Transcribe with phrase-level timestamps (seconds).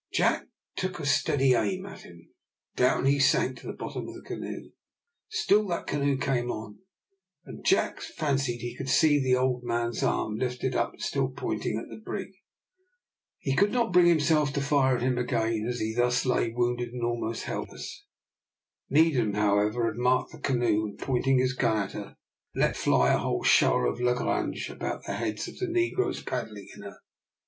[0.11, 2.31] Jack took a steady aim at him,
[2.75, 4.71] down he sank to the bottom of the canoe.
[5.29, 6.79] Still that same canoe came on,
[7.45, 11.29] and Jack fancied that he could see the old man's arm lifted up and still
[11.29, 12.29] pointing at the brig.
[13.37, 16.89] He could not bring himself to fire at him again, as he thus lay wounded
[16.93, 18.07] and almost helpless.
[18.89, 22.17] Needham, however, had marked the canoe; and, pointing his gun at her,
[22.55, 26.81] let fly a whole shower of langrage about the heads of the negroes paddling in
[26.81, 26.97] her.